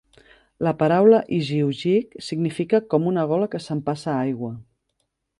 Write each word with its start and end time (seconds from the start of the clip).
La 0.67 0.71
paraula 0.77 1.17
igiugig 1.39 2.15
significa 2.29 2.79
"com 2.93 3.05
una 3.11 3.25
gola 3.33 3.49
que 3.51 3.61
s'empassa 3.67 4.15
aigua". 4.23 4.49